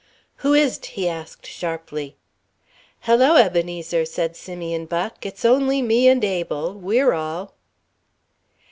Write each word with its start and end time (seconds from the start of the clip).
"Who 0.37 0.55
is't?" 0.55 0.83
he 0.87 1.07
asked 1.07 1.45
sharply. 1.45 2.15
"Hello, 3.01 3.35
Ebenezer," 3.35 4.03
said 4.03 4.35
Simeon 4.35 4.87
Buck, 4.87 5.23
"it's 5.27 5.45
only 5.45 5.83
me 5.83 6.07
and 6.07 6.23
Abel. 6.23 6.73
We're 6.73 7.13
all." 7.13 7.53